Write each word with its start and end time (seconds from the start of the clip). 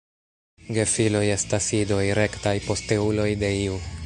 Gefiloj 0.77 1.21
estas 1.35 1.69
idoj, 1.83 2.01
rektaj 2.23 2.57
posteuloj 2.71 3.31
de 3.45 3.57
iu. 3.65 3.83